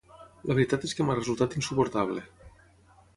[0.51, 2.25] La veritat és que m'ha resultat insuportable.